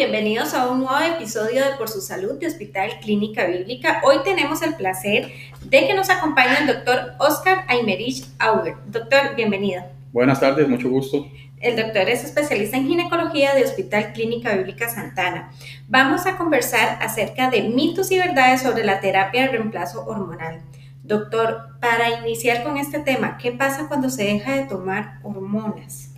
Bienvenidos 0.00 0.54
a 0.54 0.66
un 0.70 0.80
nuevo 0.80 0.98
episodio 1.14 1.62
de 1.62 1.74
Por 1.76 1.90
su 1.90 2.00
Salud 2.00 2.38
de 2.38 2.46
Hospital 2.46 2.88
Clínica 3.02 3.44
Bíblica. 3.44 4.00
Hoy 4.02 4.16
tenemos 4.24 4.62
el 4.62 4.74
placer 4.74 5.30
de 5.62 5.86
que 5.86 5.92
nos 5.92 6.08
acompañe 6.08 6.56
el 6.58 6.68
doctor 6.68 7.12
Oscar 7.18 7.66
Aymerich 7.68 8.24
Auger. 8.38 8.76
Doctor, 8.86 9.36
bienvenido. 9.36 9.82
Buenas 10.10 10.40
tardes, 10.40 10.66
mucho 10.66 10.88
gusto. 10.88 11.26
El 11.60 11.76
doctor 11.76 12.08
es 12.08 12.24
especialista 12.24 12.78
en 12.78 12.88
ginecología 12.88 13.54
de 13.54 13.64
Hospital 13.64 14.14
Clínica 14.14 14.56
Bíblica 14.56 14.88
Santana. 14.88 15.52
Vamos 15.86 16.24
a 16.24 16.38
conversar 16.38 16.96
acerca 17.02 17.50
de 17.50 17.64
mitos 17.64 18.10
y 18.10 18.16
verdades 18.16 18.62
sobre 18.62 18.84
la 18.84 19.00
terapia 19.00 19.42
de 19.42 19.48
reemplazo 19.48 20.06
hormonal. 20.06 20.62
Doctor, 21.02 21.78
para 21.78 22.20
iniciar 22.22 22.62
con 22.62 22.78
este 22.78 23.00
tema, 23.00 23.36
¿qué 23.36 23.52
pasa 23.52 23.86
cuando 23.86 24.08
se 24.08 24.24
deja 24.24 24.52
de 24.52 24.64
tomar 24.64 25.18
hormonas? 25.22 26.14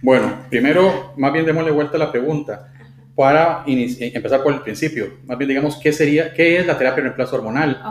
Bueno, 0.00 0.32
primero, 0.48 1.12
más 1.16 1.32
bien 1.32 1.44
démosle 1.44 1.72
vuelta 1.72 1.96
a 1.96 1.98
la 1.98 2.12
pregunta 2.12 2.70
para 3.16 3.64
empezar 3.66 4.42
por 4.42 4.52
el 4.52 4.60
principio. 4.60 5.14
Más 5.26 5.38
bien, 5.38 5.48
digamos, 5.48 5.76
¿qué, 5.76 5.90
sería, 5.90 6.34
qué 6.34 6.58
es 6.58 6.66
la 6.66 6.76
terapia 6.76 7.02
de 7.02 7.08
reemplazo 7.08 7.36
hormonal? 7.36 7.82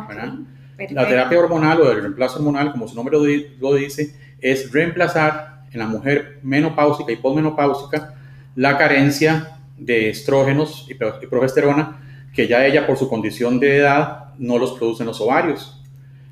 la 0.91 1.07
terapia 1.07 1.39
hormonal 1.39 1.81
o 1.81 1.91
el 1.91 2.01
reemplazo 2.01 2.37
hormonal, 2.37 2.71
como 2.71 2.87
su 2.87 2.95
nombre 2.95 3.17
lo, 3.59 3.73
dice, 3.73 4.15
es 4.39 4.71
reemplazar 4.71 5.63
en 5.71 5.79
la 5.79 5.87
mujer 5.87 6.39
menopáusica 6.43 7.11
y 7.11 7.15
posmenopáusica 7.15 8.13
la 8.55 8.77
carencia 8.77 9.57
de 9.77 10.09
estrógenos 10.09 10.87
y 10.89 10.93
progesterona 10.93 12.29
que 12.33 12.47
ya 12.47 12.65
ella 12.65 12.85
por 12.85 12.97
su 12.97 13.09
condición 13.09 13.59
de 13.59 13.77
edad 13.77 14.33
no 14.37 14.59
los 14.59 14.73
produce 14.73 15.01
en 15.01 15.07
los 15.07 15.19
ovarios. 15.21 15.81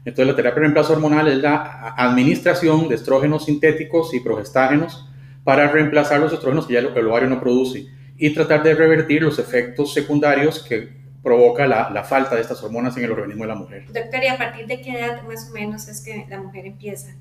Entonces 0.05 0.27
la 0.27 0.35
terapia 0.35 0.55
de 0.55 0.61
reemplazo 0.67 0.93
hormonal 0.93 1.27
es 1.29 1.37
la 1.39 1.95
administración 1.97 2.89
de 2.89 2.95
estrógenos 2.95 3.45
sintéticos 3.45 4.13
y 4.13 4.19
progestágenos 4.19 5.09
para 5.43 5.67
reemplazar 5.71 6.19
los 6.19 6.31
estrógenos 6.31 6.67
que 6.67 6.73
ya 6.73 6.79
el 6.79 7.07
ovario 7.07 7.27
no 7.27 7.39
produce 7.39 7.87
y 8.17 8.33
tratar 8.33 8.63
de 8.63 8.75
revertir 8.75 9.23
los 9.23 9.39
efectos 9.39 9.93
secundarios 9.93 10.63
que 10.63 11.03
provoca 11.23 11.65
la, 11.65 11.89
la, 11.89 12.03
falta 12.03 12.35
de 12.35 12.41
estas 12.41 12.61
hormonas 12.63 12.95
en 12.97 13.05
el 13.05 13.11
organismo 13.11 13.43
de 13.43 13.47
la 13.47 13.55
mujer. 13.55 13.85
Doctor, 13.85 14.23
¿y 14.23 14.27
a 14.27 14.37
partir 14.37 14.67
de 14.67 14.81
qué 14.81 14.99
edad 14.99 15.23
más 15.23 15.49
o 15.49 15.53
menos 15.53 15.87
es 15.87 16.01
que 16.01 16.25
la 16.29 16.41
mujer 16.41 16.65
empieza? 16.65 17.15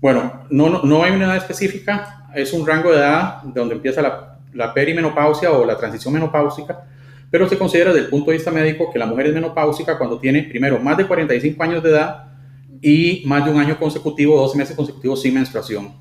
Bueno, 0.00 0.44
no, 0.50 0.68
no, 0.68 0.82
no 0.82 1.04
hay 1.04 1.12
una 1.12 1.26
edad 1.26 1.36
específica, 1.36 2.26
es 2.34 2.52
un 2.52 2.66
rango 2.66 2.90
de 2.90 2.98
edad 2.98 3.42
donde 3.44 3.76
empieza 3.76 4.02
la, 4.02 4.40
la 4.52 4.74
perimenopausia 4.74 5.52
o 5.52 5.64
la 5.64 5.76
transición 5.76 6.12
menopáusica, 6.12 6.84
pero 7.30 7.48
se 7.48 7.56
considera 7.56 7.92
desde 7.92 8.06
el 8.06 8.10
punto 8.10 8.30
de 8.30 8.36
vista 8.36 8.50
médico 8.50 8.90
que 8.92 8.98
la 8.98 9.06
mujer 9.06 9.28
es 9.28 9.34
menopáusica 9.34 9.96
cuando 9.96 10.18
tiene 10.18 10.42
primero 10.42 10.78
más 10.80 10.96
de 10.96 11.06
45 11.06 11.62
años 11.62 11.82
de 11.82 11.90
edad 11.90 12.32
y 12.80 13.22
más 13.26 13.44
de 13.44 13.52
un 13.52 13.60
año 13.60 13.78
consecutivo, 13.78 14.36
12 14.36 14.58
meses 14.58 14.76
consecutivos 14.76 15.22
sin 15.22 15.34
menstruación. 15.34 15.94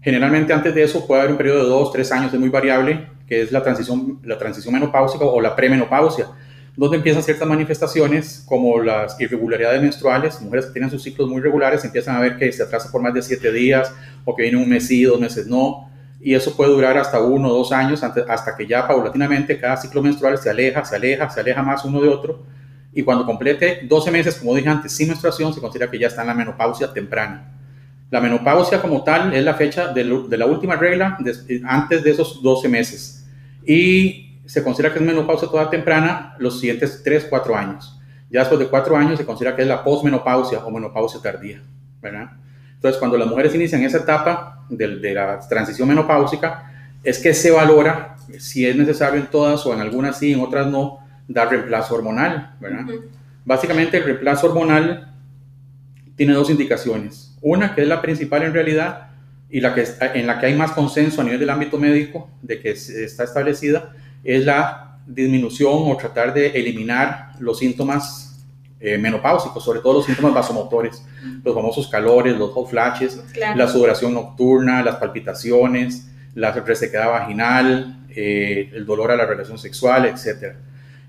Generalmente 0.00 0.52
antes 0.52 0.74
de 0.74 0.84
eso 0.84 1.06
puede 1.06 1.22
haber 1.22 1.32
un 1.32 1.38
periodo 1.38 1.64
de 1.64 1.68
dos, 1.68 1.92
tres 1.92 2.12
años, 2.12 2.32
es 2.32 2.38
muy 2.38 2.50
variable, 2.50 3.08
que 3.26 3.42
es 3.42 3.52
la 3.52 3.62
transición, 3.62 4.20
la 4.24 4.38
transición 4.38 4.74
menopáusica 4.74 5.24
o 5.24 5.40
la 5.40 5.56
premenopausia, 5.56 6.28
donde 6.76 6.96
empiezan 6.96 7.22
ciertas 7.22 7.46
manifestaciones 7.46 8.44
como 8.46 8.80
las 8.80 9.20
irregularidades 9.20 9.80
menstruales, 9.80 10.40
mujeres 10.40 10.66
que 10.66 10.72
tienen 10.72 10.90
sus 10.90 11.02
ciclos 11.02 11.28
muy 11.28 11.40
regulares 11.40 11.84
empiezan 11.84 12.16
a 12.16 12.20
ver 12.20 12.36
que 12.36 12.50
se 12.50 12.64
atrasa 12.64 12.90
por 12.90 13.00
más 13.00 13.14
de 13.14 13.22
siete 13.22 13.52
días 13.52 13.92
o 14.24 14.34
que 14.34 14.42
viene 14.42 14.56
un 14.56 14.68
mes 14.68 14.88
sí, 14.88 15.04
dos 15.04 15.20
meses 15.20 15.46
no, 15.46 15.88
y 16.20 16.34
eso 16.34 16.56
puede 16.56 16.72
durar 16.72 16.98
hasta 16.98 17.20
uno 17.20 17.48
o 17.50 17.58
dos 17.58 17.70
años 17.70 18.02
hasta 18.02 18.56
que 18.56 18.66
ya 18.66 18.88
paulatinamente 18.88 19.58
cada 19.60 19.76
ciclo 19.76 20.02
menstrual 20.02 20.38
se 20.38 20.50
aleja, 20.50 20.84
se 20.84 20.96
aleja, 20.96 21.30
se 21.30 21.40
aleja 21.40 21.62
más 21.62 21.84
uno 21.84 22.00
de 22.00 22.08
otro, 22.08 22.42
y 22.94 23.02
cuando 23.02 23.26
complete 23.26 23.80
12 23.88 24.10
meses, 24.10 24.36
como 24.36 24.54
dije 24.54 24.68
antes, 24.68 24.92
sin 24.92 25.08
menstruación, 25.08 25.52
se 25.52 25.60
considera 25.60 25.90
que 25.90 25.98
ya 25.98 26.06
está 26.06 26.22
en 26.22 26.28
la 26.28 26.34
menopausia 26.34 26.92
temprana. 26.92 27.50
La 28.10 28.20
menopausia 28.20 28.80
como 28.80 29.02
tal 29.02 29.34
es 29.34 29.44
la 29.44 29.54
fecha 29.54 29.88
de, 29.88 30.04
la 30.04 30.46
última 30.46 30.76
regla 30.76 31.18
antes 31.64 32.04
de 32.04 32.10
esos 32.10 32.40
12 32.40 32.68
meses. 32.68 33.13
Y 33.66 34.40
se 34.46 34.62
considera 34.62 34.92
que 34.92 35.00
es 35.00 35.04
menopausia 35.04 35.48
toda 35.48 35.70
temprana 35.70 36.36
los 36.38 36.60
siguientes 36.60 37.02
3, 37.02 37.26
4 37.30 37.56
años. 37.56 38.00
Ya 38.30 38.40
después 38.40 38.60
de 38.60 38.68
4 38.68 38.96
años 38.96 39.18
se 39.18 39.24
considera 39.24 39.56
que 39.56 39.62
es 39.62 39.68
la 39.68 39.82
posmenopausia 39.82 40.58
o 40.64 40.70
menopausia 40.70 41.20
tardía. 41.22 41.62
¿verdad? 42.00 42.32
Entonces, 42.74 42.98
cuando 42.98 43.16
las 43.16 43.28
mujeres 43.28 43.54
inician 43.54 43.82
esa 43.82 43.98
etapa 43.98 44.66
de, 44.68 45.14
la 45.14 45.40
transición 45.48 45.88
menopáusica, 45.88 46.70
es 47.02 47.18
que 47.18 47.32
se 47.32 47.50
valora 47.50 48.16
si 48.38 48.66
es 48.66 48.76
necesario 48.76 49.20
en 49.20 49.26
todas 49.26 49.64
o 49.66 49.72
en 49.72 49.80
algunas 49.80 50.18
sí, 50.18 50.32
en 50.32 50.40
otras 50.40 50.66
no, 50.66 50.98
dar 51.26 51.50
reemplazo 51.50 51.94
hormonal. 51.94 52.56
¿verdad? 52.60 52.84
Básicamente, 53.44 53.98
el 53.98 54.04
reemplazo 54.04 54.48
hormonal 54.48 55.14
tiene 56.16 56.34
dos 56.34 56.50
indicaciones 56.50 57.34
una 57.44 57.74
que 57.74 57.82
es 57.82 57.88
la 57.88 58.00
principal 58.00 58.42
en 58.42 58.54
realidad 58.54 59.08
y 59.54 59.60
la 59.60 59.72
que 59.72 59.86
en 60.14 60.26
la 60.26 60.40
que 60.40 60.46
hay 60.46 60.54
más 60.56 60.72
consenso 60.72 61.20
a 61.20 61.24
nivel 61.24 61.38
del 61.38 61.48
ámbito 61.48 61.78
médico 61.78 62.28
de 62.42 62.60
que 62.60 62.72
está 62.72 63.22
establecida 63.22 63.92
es 64.24 64.44
la 64.44 64.98
disminución 65.06 65.92
o 65.92 65.96
tratar 65.96 66.34
de 66.34 66.48
eliminar 66.48 67.30
los 67.38 67.60
síntomas 67.60 68.44
eh, 68.80 68.98
menopáusicos, 68.98 69.62
sobre 69.62 69.78
todo 69.78 69.92
los 69.92 70.06
síntomas 70.06 70.34
vasomotores, 70.34 71.04
los 71.44 71.54
famosos 71.54 71.86
calores, 71.86 72.36
los 72.36 72.50
hot 72.50 72.68
flashes, 72.68 73.22
la 73.54 73.68
sudoración 73.68 74.12
nocturna, 74.12 74.82
las 74.82 74.96
palpitaciones, 74.96 76.08
la 76.34 76.50
resequedad 76.50 77.10
vaginal, 77.10 78.06
eh, 78.08 78.72
el 78.74 78.84
dolor 78.84 79.12
a 79.12 79.16
la 79.16 79.24
relación 79.24 79.56
sexual, 79.56 80.06
etc. 80.06 80.56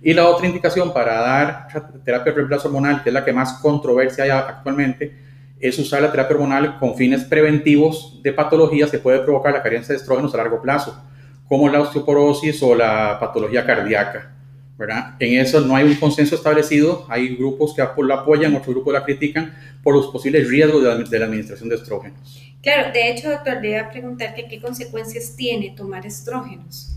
Y 0.03 0.13
la 0.13 0.27
otra 0.27 0.45
indicación 0.45 0.93
para 0.93 1.19
dar 1.19 1.67
terapia 2.03 2.31
de 2.31 2.35
reemplazo 2.37 2.67
hormonal, 2.67 3.01
que 3.01 3.09
es 3.09 3.13
la 3.13 3.25
que 3.25 3.33
más 3.33 3.53
controversia 3.53 4.25
hay 4.25 4.29
actualmente, 4.29 5.24
es 5.67 5.79
usar 5.79 6.01
la 6.01 6.11
terapia 6.11 6.35
hormonal 6.35 6.79
con 6.79 6.95
fines 6.95 7.23
preventivos 7.23 8.19
de 8.21 8.33
patologías 8.33 8.91
que 8.91 8.99
puede 8.99 9.19
provocar 9.19 9.53
la 9.53 9.63
carencia 9.63 9.93
de 9.93 9.99
estrógenos 9.99 10.33
a 10.33 10.37
largo 10.37 10.61
plazo, 10.61 11.01
como 11.47 11.69
la 11.69 11.81
osteoporosis 11.81 12.61
o 12.63 12.75
la 12.75 13.17
patología 13.19 13.65
cardíaca. 13.65 14.31
¿verdad? 14.77 15.15
En 15.19 15.39
eso 15.39 15.61
no 15.61 15.75
hay 15.75 15.85
un 15.85 15.95
consenso 15.95 16.35
establecido, 16.35 17.05
hay 17.09 17.35
grupos 17.35 17.73
que 17.73 17.81
la 18.03 18.15
apoyan, 18.15 18.53
otros 18.55 18.75
grupos 18.75 18.93
la 18.93 19.05
critican 19.05 19.55
por 19.81 19.95
los 19.95 20.07
posibles 20.07 20.49
riesgos 20.49 20.83
de 21.09 21.19
la, 21.19 21.25
administración 21.25 21.69
de 21.69 21.75
estrógenos. 21.75 22.41
Claro, 22.61 22.91
de 22.91 23.09
hecho, 23.09 23.29
doctor, 23.29 23.61
le 23.61 23.71
iba 23.71 23.81
a 23.81 23.89
preguntar 23.89 24.33
que 24.35 24.47
qué 24.47 24.59
consecuencias 24.59 25.35
tiene 25.35 25.73
tomar 25.77 26.05
estrógenos. 26.05 26.91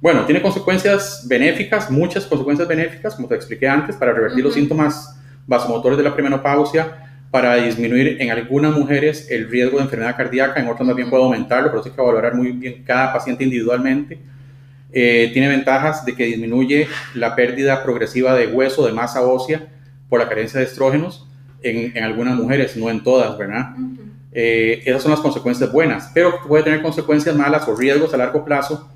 Bueno, 0.00 0.24
tiene 0.24 0.40
consecuencias 0.40 1.26
benéficas, 1.28 1.90
muchas 1.90 2.24
consecuencias 2.24 2.66
benéficas, 2.66 3.14
como 3.14 3.28
te 3.28 3.34
expliqué 3.34 3.68
antes, 3.68 3.96
para 3.96 4.12
revertir 4.12 4.42
los 4.42 4.54
síntomas 4.54 5.16
vasomotores 5.46 5.98
de 5.98 6.04
la 6.04 6.14
premenopausia, 6.14 7.09
para 7.30 7.56
disminuir 7.56 8.16
en 8.20 8.30
algunas 8.30 8.72
mujeres 8.76 9.30
el 9.30 9.48
riesgo 9.48 9.78
de 9.78 9.84
enfermedad 9.84 10.16
cardíaca, 10.16 10.60
en 10.60 10.68
otras 10.68 10.88
también 10.88 11.08
puede 11.08 11.22
aumentarlo, 11.22 11.68
pero 11.68 11.80
eso 11.80 11.90
hay 11.90 11.94
que 11.94 12.02
valorar 12.02 12.34
muy 12.34 12.52
bien 12.52 12.82
cada 12.84 13.12
paciente 13.12 13.44
individualmente. 13.44 14.18
Eh, 14.92 15.30
tiene 15.32 15.48
ventajas 15.48 16.04
de 16.04 16.16
que 16.16 16.24
disminuye 16.24 16.88
la 17.14 17.36
pérdida 17.36 17.84
progresiva 17.84 18.34
de 18.34 18.48
hueso, 18.48 18.84
de 18.84 18.92
masa 18.92 19.22
ósea, 19.22 19.68
por 20.08 20.18
la 20.18 20.28
carencia 20.28 20.58
de 20.58 20.66
estrógenos 20.66 21.28
en, 21.62 21.96
en 21.96 22.02
algunas 22.02 22.34
mujeres, 22.34 22.76
no 22.76 22.90
en 22.90 23.02
todas, 23.04 23.38
¿verdad? 23.38 23.76
Eh, 24.32 24.82
esas 24.84 25.02
son 25.02 25.12
las 25.12 25.20
consecuencias 25.20 25.72
buenas, 25.72 26.10
pero 26.12 26.40
puede 26.46 26.64
tener 26.64 26.82
consecuencias 26.82 27.36
malas 27.36 27.68
o 27.68 27.76
riesgos 27.76 28.12
a 28.12 28.16
largo 28.16 28.44
plazo, 28.44 28.90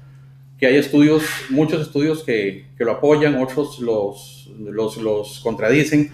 que 0.59 0.67
hay 0.67 0.77
estudios, 0.77 1.23
muchos 1.51 1.81
estudios 1.81 2.25
que, 2.25 2.67
que 2.77 2.85
lo 2.85 2.93
apoyan, 2.93 3.41
otros 3.41 3.79
los, 3.79 4.51
los, 4.59 4.97
los 4.97 5.41
contradicen 5.41 6.13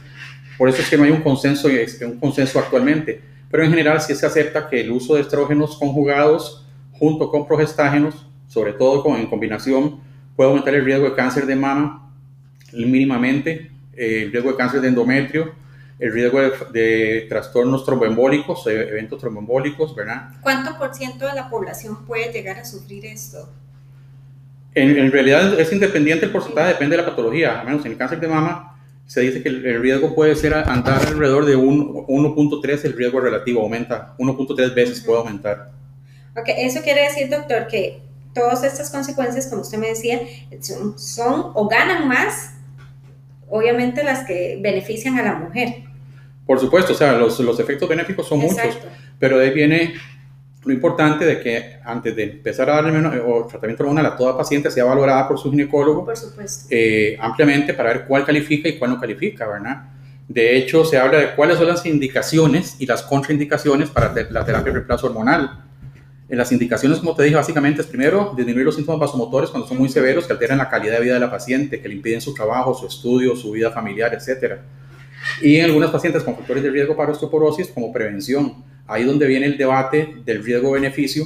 por 0.60 0.68
eso 0.68 0.82
es 0.82 0.90
que 0.90 0.98
no 0.98 1.04
hay 1.04 1.10
un 1.10 1.22
consenso, 1.22 1.68
un 2.02 2.20
consenso 2.20 2.58
actualmente. 2.58 3.18
Pero 3.50 3.64
en 3.64 3.70
general 3.70 3.98
sí 3.98 4.14
se 4.14 4.26
acepta 4.26 4.68
que 4.68 4.82
el 4.82 4.90
uso 4.90 5.14
de 5.14 5.22
estrógenos 5.22 5.78
conjugados 5.78 6.66
junto 6.92 7.30
con 7.30 7.48
progestágenos, 7.48 8.26
sobre 8.46 8.74
todo 8.74 9.02
con, 9.02 9.18
en 9.18 9.26
combinación, 9.26 10.00
puede 10.36 10.50
aumentar 10.50 10.74
el 10.74 10.84
riesgo 10.84 11.06
de 11.06 11.14
cáncer 11.14 11.46
de 11.46 11.56
mama 11.56 12.12
mínimamente, 12.74 13.70
el 13.96 14.30
riesgo 14.30 14.50
de 14.50 14.56
cáncer 14.58 14.82
de 14.82 14.88
endometrio, 14.88 15.54
el 15.98 16.12
riesgo 16.12 16.38
de, 16.70 17.24
trastornos 17.30 17.86
tromboembólicos, 17.86 18.66
eventos 18.66 19.18
tromboembólicos, 19.18 19.96
¿verdad? 19.96 20.28
¿Cuánto 20.42 20.76
por 20.76 20.94
ciento 20.94 21.26
de 21.26 21.36
la 21.36 21.48
población 21.48 22.04
puede 22.04 22.34
llegar 22.34 22.58
a 22.58 22.66
sufrir 22.66 23.06
esto? 23.06 23.48
En, 24.74 24.94
en 24.98 25.10
realidad 25.10 25.58
es 25.58 25.72
independiente 25.72 26.26
el 26.26 26.32
porcentaje, 26.32 26.74
depende 26.74 26.98
de 26.98 27.02
la 27.02 27.08
patología, 27.08 27.60
al 27.60 27.66
menos 27.66 27.86
en 27.86 27.92
el 27.92 27.96
cáncer 27.96 28.20
de 28.20 28.28
mama 28.28 28.69
se 29.10 29.22
dice 29.22 29.42
que 29.42 29.48
el, 29.48 29.82
riesgo 29.82 30.14
puede 30.14 30.36
ser 30.36 30.54
andar 30.54 31.04
alrededor 31.04 31.44
de 31.44 31.56
1.3, 31.56 32.84
el 32.84 32.92
riesgo 32.92 33.18
relativo 33.18 33.60
aumenta, 33.60 34.14
1.3 34.18 34.72
veces 34.72 35.00
puede 35.00 35.18
aumentar. 35.18 35.72
Ok, 36.36 36.48
eso 36.56 36.80
quiere 36.80 37.02
decir, 37.02 37.28
doctor, 37.28 37.66
que 37.66 38.02
todas 38.32 38.62
estas 38.62 38.88
consecuencias, 38.88 39.48
como 39.48 39.62
usted 39.62 39.78
me 39.78 39.88
decía, 39.88 40.20
son, 40.60 41.50
o 41.54 41.66
ganan 41.66 42.06
más, 42.06 42.54
obviamente 43.48 44.04
las 44.04 44.24
que 44.24 44.60
benefician 44.62 45.18
a 45.18 45.24
la 45.24 45.34
mujer. 45.34 45.82
Por 46.46 46.60
supuesto, 46.60 46.92
o 46.92 46.96
sea, 46.96 47.14
los, 47.14 47.40
los 47.40 47.58
efectos 47.58 47.88
benéficos 47.88 48.28
son 48.28 48.38
muchos, 48.38 48.78
pero 49.18 49.38
de 49.38 49.48
ahí 49.48 49.52
viene 49.52 49.94
lo 50.64 50.72
importante 50.72 51.24
de 51.24 51.40
que 51.40 51.78
antes 51.84 52.14
de 52.14 52.24
empezar 52.24 52.68
a 52.68 52.82
darle 52.82 53.20
o 53.20 53.46
tratamiento 53.46 53.82
hormonal 53.82 54.06
a 54.06 54.16
toda 54.16 54.36
paciente 54.36 54.70
sea 54.70 54.84
valorada 54.84 55.26
por 55.26 55.38
su 55.38 55.50
ginecólogo 55.50 56.04
por 56.04 56.16
supuesto. 56.16 56.66
Eh, 56.70 57.16
ampliamente 57.18 57.72
para 57.72 57.94
ver 57.94 58.04
cuál 58.06 58.24
califica 58.26 58.68
y 58.68 58.78
cuál 58.78 58.90
no 58.90 59.00
califica, 59.00 59.46
¿verdad? 59.46 59.84
De 60.30 60.56
hecho, 60.56 60.84
se 60.84 60.96
habla 60.96 61.18
de 61.18 61.34
cuáles 61.34 61.58
son 61.58 61.66
las 61.66 61.84
indicaciones 61.86 62.76
y 62.78 62.86
las 62.86 63.02
contraindicaciones 63.02 63.90
para 63.90 64.14
la 64.30 64.44
terapia 64.44 64.60
de 64.62 64.70
reemplazo 64.70 65.08
hormonal. 65.08 65.64
En 66.28 66.38
las 66.38 66.52
indicaciones, 66.52 67.00
como 67.00 67.16
te 67.16 67.24
dije, 67.24 67.34
básicamente 67.34 67.80
es 67.80 67.88
primero 67.88 68.32
disminuir 68.36 68.64
los 68.64 68.76
síntomas 68.76 69.00
vasomotores 69.00 69.50
cuando 69.50 69.66
son 69.66 69.78
muy 69.78 69.88
severos, 69.88 70.28
que 70.28 70.32
alteran 70.32 70.58
la 70.58 70.68
calidad 70.68 70.98
de 70.98 71.00
vida 71.00 71.14
de 71.14 71.20
la 71.20 71.32
paciente, 71.32 71.80
que 71.80 71.88
le 71.88 71.96
impiden 71.96 72.20
su 72.20 72.32
trabajo, 72.32 72.72
su 72.74 72.86
estudio, 72.86 73.34
su 73.34 73.50
vida 73.50 73.72
familiar, 73.72 74.14
etc. 74.14 74.60
Y 75.42 75.56
en 75.56 75.64
algunas 75.64 75.90
pacientes 75.90 76.22
con 76.22 76.36
factores 76.36 76.62
de 76.62 76.70
riesgo 76.70 76.96
para 76.96 77.10
osteoporosis 77.10 77.66
como 77.66 77.92
prevención. 77.92 78.62
Ahí 78.90 79.04
donde 79.04 79.26
viene 79.26 79.46
el 79.46 79.56
debate 79.56 80.16
del 80.24 80.42
riesgo-beneficio, 80.42 81.24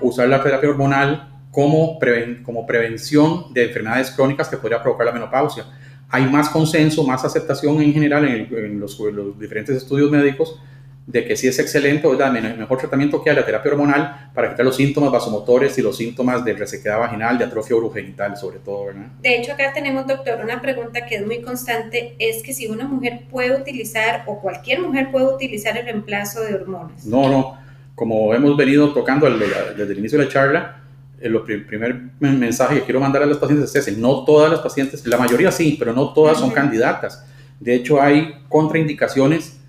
usar 0.00 0.28
la 0.28 0.42
terapia 0.42 0.70
hormonal 0.70 1.28
como, 1.50 1.98
como 2.44 2.66
prevención 2.66 3.52
de 3.52 3.64
enfermedades 3.64 4.12
crónicas 4.12 4.48
que 4.48 4.56
podría 4.56 4.80
provocar 4.80 5.06
la 5.06 5.12
menopausia. 5.12 5.64
Hay 6.08 6.26
más 6.26 6.48
consenso, 6.48 7.04
más 7.04 7.24
aceptación 7.24 7.82
en 7.82 7.92
general 7.92 8.24
en, 8.26 8.78
los, 8.78 8.98
los 9.00 9.38
diferentes 9.38 9.76
estudios 9.76 10.08
médicos 10.08 10.60
de 11.06 11.24
que 11.24 11.36
sí 11.36 11.48
es 11.48 11.58
excelente 11.58 12.06
o 12.06 12.12
el 12.12 12.58
mejor 12.58 12.78
tratamiento 12.78 13.22
que 13.22 13.30
hay 13.30 13.36
la 13.36 13.44
terapia 13.44 13.72
hormonal 13.72 14.30
para 14.32 14.50
quitar 14.50 14.64
los 14.64 14.76
síntomas 14.76 15.10
vasomotores 15.10 15.76
y 15.78 15.82
los 15.82 15.96
síntomas 15.96 16.44
de 16.44 16.52
resequedad 16.52 16.98
vaginal, 16.98 17.36
de 17.36 17.44
atrofia 17.44 17.74
urogenital 17.74 18.36
sobre 18.36 18.58
todo, 18.58 18.86
¿verdad? 18.86 19.06
De 19.20 19.36
hecho, 19.36 19.52
acá 19.52 19.72
tenemos, 19.72 20.06
doctor, 20.06 20.40
una 20.44 20.60
pregunta 20.60 21.06
que 21.06 21.16
es 21.16 21.26
muy 21.26 21.40
constante, 21.42 22.14
es 22.18 22.42
que 22.42 22.52
si 22.52 22.68
una 22.68 22.86
mujer 22.86 23.22
puede 23.28 23.56
utilizar 23.56 24.24
o 24.26 24.40
cualquier 24.40 24.80
mujer 24.80 25.10
puede 25.10 25.26
utilizar 25.26 25.76
el 25.76 25.84
reemplazo 25.84 26.42
de 26.42 26.54
hormonas. 26.54 27.04
No, 27.04 27.28
no, 27.28 27.58
como 27.94 28.32
hemos 28.34 28.56
venido 28.56 28.92
tocando 28.92 29.28
desde 29.28 29.92
el 29.92 29.98
inicio 29.98 30.18
de 30.18 30.26
la 30.26 30.30
charla, 30.30 30.76
el 31.20 31.64
primer 31.66 32.00
mensaje 32.20 32.76
que 32.76 32.84
quiero 32.84 33.00
mandar 33.00 33.22
a 33.22 33.26
las 33.26 33.36
pacientes 33.36 33.68
es 33.68 33.76
ese, 33.76 33.98
no 33.98 34.24
todas 34.24 34.50
las 34.50 34.60
pacientes, 34.60 35.04
la 35.06 35.18
mayoría 35.18 35.50
sí, 35.52 35.76
pero 35.78 35.92
no 35.92 36.12
todas 36.14 36.38
son 36.38 36.50
candidatas. 36.50 37.26
De 37.58 37.74
hecho, 37.74 38.00
hay 38.00 38.36
contraindicaciones 38.48 39.59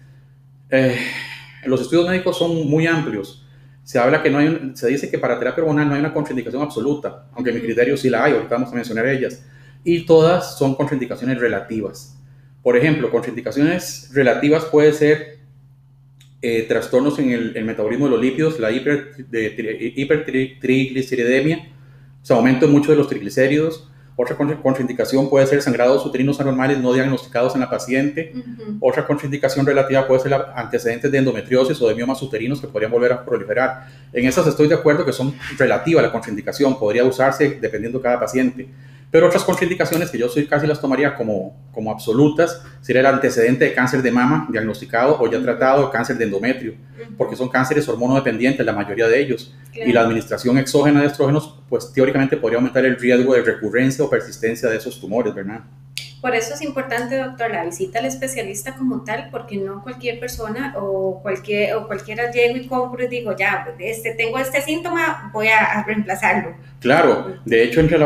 eh, 0.71 0.97
los 1.65 1.81
estudios 1.81 2.07
médicos 2.07 2.37
son 2.37 2.67
muy 2.67 2.87
amplios. 2.87 3.45
Se 3.83 3.99
habla 3.99 4.23
que 4.23 4.29
no 4.29 4.37
hay, 4.37 4.71
se 4.73 4.87
dice 4.87 5.09
que 5.09 5.19
para 5.19 5.37
terapia 5.37 5.63
hormonal 5.63 5.87
no 5.87 5.95
hay 5.95 5.99
una 5.99 6.13
contraindicación 6.13 6.61
absoluta, 6.61 7.27
aunque 7.33 7.51
mi 7.51 7.59
criterio 7.59 7.97
sí 7.97 8.09
la 8.09 8.23
hay, 8.23 8.33
ahorita 8.33 8.55
vamos 8.55 8.71
a 8.71 8.75
mencionar 8.75 9.07
ellas. 9.07 9.43
Y 9.83 10.05
todas 10.05 10.57
son 10.57 10.75
contraindicaciones 10.75 11.39
relativas. 11.39 12.17
Por 12.63 12.77
ejemplo, 12.77 13.09
contraindicaciones 13.09 14.11
relativas 14.13 14.65
puede 14.65 14.93
ser 14.93 15.39
eh, 16.43 16.65
trastornos 16.67 17.19
en 17.19 17.31
el, 17.31 17.65
metabolismo 17.65 18.05
de 18.05 18.11
los 18.11 18.21
lípidos, 18.21 18.59
la 18.59 18.71
hiper, 18.71 19.13
hipertrigliceridemia, 19.31 21.69
o 22.21 22.25
sea, 22.25 22.37
aumento 22.37 22.65
en 22.65 22.71
muchos 22.71 22.89
de 22.89 22.95
los 22.95 23.07
triglicéridos, 23.07 23.87
otra 24.15 24.35
contraindicación 24.35 25.29
puede 25.29 25.47
ser 25.47 25.61
sangrados 25.61 26.05
uterinos 26.05 26.39
anormales 26.39 26.79
no 26.79 26.93
diagnosticados 26.93 27.55
en 27.55 27.61
la 27.61 27.69
paciente. 27.69 28.33
Otra 28.79 29.07
contraindicación 29.07 29.65
relativa 29.65 30.05
puede 30.05 30.21
ser 30.21 30.33
antecedentes 30.55 31.11
de 31.11 31.17
endometriosis 31.17 31.81
o 31.81 31.87
de 31.87 31.95
miomas 31.95 32.21
uterinos 32.21 32.59
que 32.59 32.67
podrían 32.67 32.91
volver 32.91 33.13
a 33.13 33.25
proliferar. 33.25 33.87
En 34.11 34.27
esas 34.27 34.45
estoy 34.47 34.67
de 34.67 34.75
acuerdo 34.75 35.05
que 35.05 35.13
son 35.13 35.33
relativas 35.57 36.03
a 36.03 36.07
la 36.07 36.11
contraindicación, 36.11 36.77
podría 36.77 37.03
usarse 37.05 37.57
dependiendo 37.61 37.99
de 37.99 38.03
cada 38.03 38.19
paciente. 38.19 38.67
Pero 39.11 39.27
otras 39.27 39.43
contraindicaciones 39.43 40.09
que 40.09 40.17
yo 40.17 40.29
soy 40.29 40.47
casi 40.47 40.65
las 40.65 40.79
tomaría 40.79 41.15
como, 41.15 41.53
como 41.73 41.91
absolutas 41.91 42.63
sería 42.79 43.01
el 43.01 43.07
antecedente 43.07 43.65
de 43.65 43.73
cáncer 43.73 44.01
de 44.01 44.09
mama 44.09 44.47
diagnosticado 44.49 45.17
o 45.19 45.29
ya 45.29 45.41
tratado, 45.41 45.91
cáncer 45.91 46.17
de 46.17 46.23
endometrio, 46.23 46.75
porque 47.17 47.35
son 47.35 47.49
cánceres 47.49 47.87
hormonodependientes, 47.89 48.65
la 48.65 48.71
mayoría 48.71 49.09
de 49.09 49.19
ellos. 49.19 49.53
Y 49.73 49.91
la 49.91 50.01
administración 50.01 50.57
exógena 50.57 51.01
de 51.01 51.07
estrógenos, 51.07 51.59
pues 51.69 51.91
teóricamente 51.91 52.37
podría 52.37 52.57
aumentar 52.57 52.85
el 52.85 52.97
riesgo 52.97 53.33
de 53.33 53.41
recurrencia 53.41 54.03
o 54.05 54.09
persistencia 54.09 54.69
de 54.69 54.77
esos 54.77 54.99
tumores, 54.99 55.33
¿verdad? 55.33 55.61
Por 56.21 56.35
eso 56.35 56.53
es 56.53 56.61
importante, 56.61 57.17
doctor, 57.17 57.49
la 57.49 57.65
visita 57.65 57.97
al 57.97 58.05
especialista 58.05 58.75
como 58.75 59.03
tal, 59.03 59.29
porque 59.31 59.57
no 59.57 59.81
cualquier 59.81 60.19
persona 60.19 60.75
o, 60.77 61.19
cualquier, 61.19 61.73
o 61.75 61.87
cualquiera 61.87 62.29
llego 62.29 62.57
y 62.57 62.67
compro 62.67 63.03
y 63.03 63.07
digo, 63.07 63.35
ya, 63.35 63.67
este, 63.79 64.13
tengo 64.13 64.37
este 64.37 64.61
síntoma, 64.61 65.31
voy 65.33 65.47
a, 65.47 65.83
reemplazarlo. 65.83 66.55
Claro, 66.79 67.37
de 67.43 67.63
hecho, 67.63 67.79
entre 67.79 67.97
la, 67.97 68.05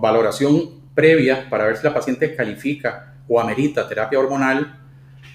valoración 0.00 0.82
previa 0.92 1.48
para 1.48 1.66
ver 1.66 1.76
si 1.76 1.84
la 1.84 1.94
paciente 1.94 2.34
califica 2.34 3.14
o 3.28 3.40
amerita 3.40 3.88
terapia 3.88 4.18
hormonal, 4.18 4.80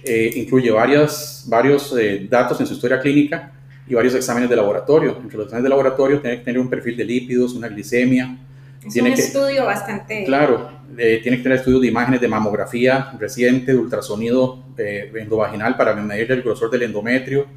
eh, 0.04 0.32
incluye 0.36 0.70
varias, 0.72 1.46
varios 1.48 1.96
eh, 1.98 2.28
datos 2.30 2.60
en 2.60 2.68
su 2.68 2.74
historia 2.74 3.00
clínica 3.00 3.54
y 3.88 3.94
varios 3.94 4.16
exámenes 4.16 4.50
de 4.50 4.56
laboratorio. 4.58 5.18
Entre 5.22 5.38
los 5.38 5.46
exámenes 5.46 5.64
de 5.64 5.70
laboratorio 5.70 6.20
tiene 6.20 6.40
que 6.40 6.44
tener 6.44 6.60
un 6.60 6.70
perfil 6.70 6.98
de 6.98 7.06
lípidos, 7.06 7.54
una 7.54 7.70
glicemia. 7.70 8.38
Es 8.86 8.96
un 8.98 9.08
estudio 9.08 9.66
bastante... 9.66 10.24
Claro, 10.26 10.79
eh, 10.98 11.20
tiene 11.22 11.38
que 11.38 11.44
tener 11.44 11.60
estudios 11.60 11.82
de 11.82 11.88
imágenes 11.88 12.22
de 12.22 12.28
mamografía 12.28 13.12
reciente, 13.20 13.74
de 13.74 13.78
ultrasonido 13.78 14.64
eh, 14.78 15.12
endovaginal 15.16 15.78
para 15.78 15.96
medir 15.96 16.32
el 16.32 16.42
grosor 16.42 16.70
del 16.72 16.84
endometrio, 16.84 17.48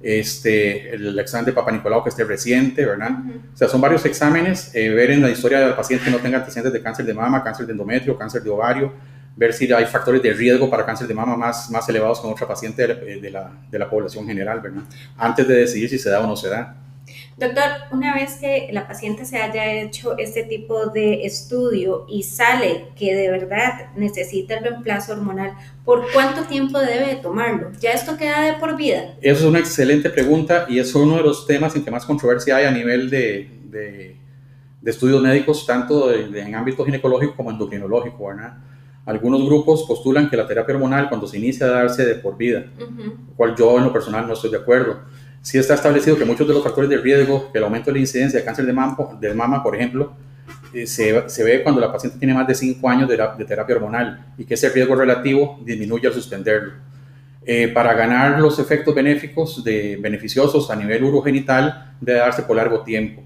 este, 0.00 0.94
el, 0.94 1.18
examen 1.18 1.46
de 1.46 1.52
Papa 1.52 1.72
Nicolau 1.72 2.02
que 2.02 2.10
esté 2.10 2.24
reciente, 2.24 2.84
¿verdad? 2.84 3.10
O 3.52 3.56
sea, 3.56 3.68
son 3.68 3.80
varios 3.80 4.04
exámenes, 4.04 4.74
eh, 4.74 4.88
ver 4.90 5.10
en 5.10 5.22
la 5.22 5.30
historia 5.30 5.58
del 5.60 5.74
paciente 5.74 6.04
que 6.04 6.10
no 6.10 6.18
tenga 6.18 6.38
antecedentes 6.38 6.72
de 6.72 6.82
cáncer 6.82 7.04
de 7.04 7.14
mama, 7.14 7.42
cáncer 7.42 7.66
de 7.66 7.72
endometrio, 7.72 8.16
cáncer 8.16 8.42
de 8.42 8.50
ovario, 8.50 8.92
ver 9.36 9.52
si 9.52 9.72
hay 9.72 9.86
factores 9.86 10.22
de 10.22 10.32
riesgo 10.32 10.70
para 10.70 10.84
cáncer 10.84 11.06
de 11.08 11.14
mama 11.14 11.36
más, 11.36 11.70
más 11.70 11.88
elevados 11.88 12.20
que 12.20 12.26
en 12.26 12.32
otra 12.32 12.46
paciente 12.46 12.86
de, 12.86 13.20
de, 13.20 13.30
la, 13.30 13.50
de 13.70 13.78
la 13.78 13.90
población 13.90 14.26
general, 14.26 14.60
¿verdad? 14.60 14.82
Antes 15.16 15.46
de 15.48 15.54
decidir 15.54 15.88
si 15.88 15.98
se 15.98 16.10
da 16.10 16.20
o 16.20 16.26
no 16.26 16.36
se 16.36 16.48
da. 16.48 16.76
Doctor, 17.38 17.62
una 17.92 18.16
vez 18.16 18.34
que 18.40 18.68
la 18.72 18.88
paciente 18.88 19.24
se 19.24 19.38
haya 19.38 19.72
hecho 19.80 20.18
este 20.18 20.42
tipo 20.42 20.86
de 20.86 21.24
estudio 21.24 22.04
y 22.08 22.24
sale 22.24 22.86
que 22.96 23.14
de 23.14 23.30
verdad 23.30 23.94
necesita 23.94 24.56
el 24.56 24.64
reemplazo 24.64 25.12
hormonal, 25.12 25.52
¿por 25.84 26.10
cuánto 26.12 26.42
tiempo 26.48 26.80
debe 26.80 27.14
tomarlo? 27.22 27.70
¿Ya 27.78 27.92
esto 27.92 28.16
queda 28.16 28.40
de 28.40 28.54
por 28.54 28.76
vida? 28.76 29.14
Eso 29.20 29.42
es 29.42 29.44
una 29.44 29.60
excelente 29.60 30.10
pregunta 30.10 30.66
y 30.68 30.80
es 30.80 30.92
uno 30.96 31.18
de 31.18 31.22
los 31.22 31.46
temas 31.46 31.76
en 31.76 31.84
que 31.84 31.92
más 31.92 32.04
controversia 32.04 32.56
hay 32.56 32.64
a 32.64 32.72
nivel 32.72 33.08
de, 33.08 33.48
de, 33.70 34.16
estudios 34.84 35.22
médicos, 35.22 35.64
tanto 35.64 36.12
en 36.12 36.54
ámbito 36.56 36.84
ginecológico 36.84 37.36
como 37.36 37.52
endocrinológico, 37.52 38.26
¿verdad? 38.26 38.58
Algunos 39.06 39.46
grupos 39.46 39.84
postulan 39.86 40.28
que 40.28 40.36
la 40.36 40.46
terapia 40.46 40.74
hormonal 40.74 41.08
cuando 41.08 41.28
se 41.28 41.38
inicia 41.38 41.66
a 41.66 41.70
darse 41.70 42.04
de 42.04 42.16
por 42.16 42.36
vida, 42.36 42.64
cual 43.36 43.54
yo 43.54 43.78
en 43.78 43.84
lo 43.84 43.92
personal 43.92 44.26
no 44.26 44.32
estoy 44.32 44.50
de 44.50 44.56
acuerdo 44.56 45.02
sí 45.42 45.58
está 45.58 45.74
establecido 45.74 46.16
que 46.16 46.24
muchos 46.24 46.46
de 46.46 46.54
los 46.54 46.62
factores 46.62 46.90
de 46.90 46.98
riesgo, 46.98 47.50
que 47.52 47.58
el 47.58 47.64
aumento 47.64 47.86
de 47.86 47.94
la 47.94 48.00
incidencia 48.00 48.38
de 48.38 48.44
cáncer 48.44 48.66
de 48.66 49.34
mama, 49.34 49.62
por 49.62 49.74
ejemplo, 49.74 50.14
eh, 50.72 50.86
se, 50.86 51.44
ve 51.44 51.62
cuando 51.62 51.80
la 51.80 51.90
paciente 51.90 52.18
tiene 52.18 52.34
más 52.34 52.46
de 52.46 52.54
5 52.54 52.88
años 52.88 53.08
de, 53.08 53.16
terapia 53.46 53.76
hormonal 53.76 54.26
y 54.36 54.44
que 54.44 54.54
ese 54.54 54.68
riesgo 54.68 54.94
relativo 54.94 55.58
disminuye 55.64 56.06
al 56.08 56.12
suspenderlo. 56.12 56.72
Eh, 57.46 57.68
para 57.68 57.94
ganar 57.94 58.38
los 58.40 58.58
efectos 58.58 58.94
de, 58.94 59.98
beneficiosos 60.00 60.70
a 60.70 60.76
nivel 60.76 61.04
urogenital 61.04 61.94
debe 62.00 62.18
darse 62.18 62.42
por 62.42 62.56
largo 62.56 62.82
tiempo. 62.82 63.22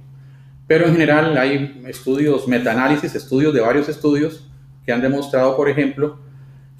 Pero 0.69 0.87
en 0.87 0.93
general 0.93 1.37
hay 1.37 1.83
estudios, 1.89 2.47
metaanálisis, 2.47 3.15
estudios 3.15 3.53
de 3.53 3.61
varios 3.61 3.89
estudios 3.89 4.49
que 4.87 4.93
han 4.93 5.03
demostrado, 5.03 5.57
por 5.57 5.69
ejemplo, 5.69 6.19